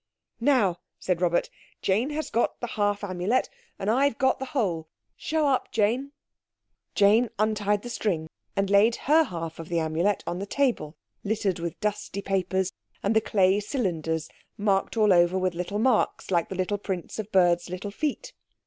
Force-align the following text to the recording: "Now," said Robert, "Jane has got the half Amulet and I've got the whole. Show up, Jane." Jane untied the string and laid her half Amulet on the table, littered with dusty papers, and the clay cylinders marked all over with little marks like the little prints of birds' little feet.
"Now," 0.39 0.79
said 0.97 1.21
Robert, 1.21 1.51
"Jane 1.83 2.09
has 2.09 2.31
got 2.31 2.59
the 2.59 2.65
half 2.73 3.03
Amulet 3.03 3.51
and 3.77 3.87
I've 3.87 4.17
got 4.17 4.39
the 4.39 4.45
whole. 4.45 4.87
Show 5.15 5.47
up, 5.47 5.71
Jane." 5.71 6.11
Jane 6.95 7.29
untied 7.37 7.83
the 7.83 7.89
string 7.91 8.27
and 8.55 8.67
laid 8.67 8.95
her 9.05 9.23
half 9.25 9.59
Amulet 9.59 10.23
on 10.25 10.39
the 10.39 10.47
table, 10.47 10.95
littered 11.23 11.59
with 11.59 11.79
dusty 11.81 12.23
papers, 12.23 12.73
and 13.03 13.15
the 13.15 13.21
clay 13.21 13.59
cylinders 13.59 14.27
marked 14.57 14.97
all 14.97 15.13
over 15.13 15.37
with 15.37 15.53
little 15.53 15.77
marks 15.77 16.31
like 16.31 16.49
the 16.49 16.55
little 16.55 16.79
prints 16.79 17.19
of 17.19 17.31
birds' 17.31 17.69
little 17.69 17.91
feet. 17.91 18.33